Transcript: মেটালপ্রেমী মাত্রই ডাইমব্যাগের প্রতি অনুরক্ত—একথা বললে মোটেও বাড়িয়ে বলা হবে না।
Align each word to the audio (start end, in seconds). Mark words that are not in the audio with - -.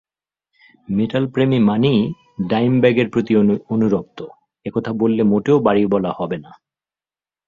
মেটালপ্রেমী 0.87 1.59
মাত্রই 1.59 1.99
ডাইমব্যাগের 2.47 3.07
প্রতি 3.09 3.33
অনুরক্ত—একথা 3.69 4.91
বললে 4.93 5.21
মোটেও 5.23 5.57
বাড়িয়ে 5.59 5.87
বলা 5.87 6.11
হবে 6.11 6.37
না। 6.37 6.51